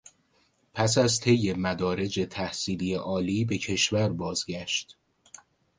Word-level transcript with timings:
پس 0.73 0.97
از 0.97 1.19
طی 1.19 1.53
مدارج 1.53 2.27
تحصیلی 2.29 2.93
عالی 2.93 3.45
به 3.45 3.57
کشور 3.57 4.09
بازگشت 4.09 4.97